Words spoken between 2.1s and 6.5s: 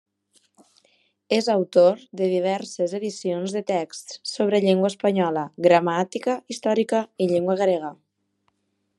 de diverses edicions de texts sobre llengua espanyola, gramàtica